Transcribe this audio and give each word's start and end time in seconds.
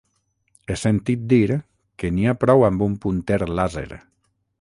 He 0.67 0.77
sentit 0.83 1.27
dir 1.33 1.57
que 2.03 2.11
n'hi 2.15 2.25
ha 2.31 2.35
prou 2.45 2.65
amb 2.71 2.85
un 2.87 2.97
punter 3.05 3.39
làser. 3.61 3.87